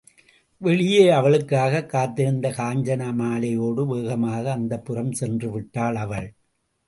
[0.57, 6.33] வெளியே அவளுக்காகக் காத்திருந்த காஞ்சனமாலையோடு வேகமாக அந்தப்புரம் சென்றுவிட்டாள் அவள்.